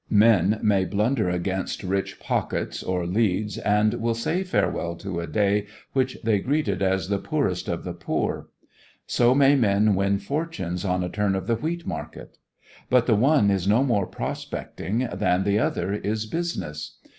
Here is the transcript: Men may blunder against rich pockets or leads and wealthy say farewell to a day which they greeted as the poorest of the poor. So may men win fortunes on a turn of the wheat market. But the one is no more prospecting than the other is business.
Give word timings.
Men 0.09 0.59
may 0.63 0.83
blunder 0.85 1.29
against 1.29 1.83
rich 1.83 2.19
pockets 2.19 2.81
or 2.81 3.05
leads 3.05 3.59
and 3.59 3.93
wealthy 3.93 4.19
say 4.19 4.43
farewell 4.43 4.95
to 4.95 5.19
a 5.19 5.27
day 5.27 5.67
which 5.93 6.17
they 6.23 6.39
greeted 6.39 6.81
as 6.81 7.07
the 7.07 7.19
poorest 7.19 7.67
of 7.67 7.83
the 7.83 7.93
poor. 7.93 8.47
So 9.05 9.35
may 9.35 9.53
men 9.55 9.93
win 9.93 10.17
fortunes 10.17 10.83
on 10.83 11.03
a 11.03 11.09
turn 11.09 11.35
of 11.35 11.45
the 11.45 11.53
wheat 11.57 11.85
market. 11.85 12.39
But 12.89 13.05
the 13.05 13.13
one 13.15 13.51
is 13.51 13.67
no 13.67 13.83
more 13.83 14.07
prospecting 14.07 15.07
than 15.13 15.43
the 15.43 15.59
other 15.59 15.93
is 15.93 16.25
business. 16.25 16.97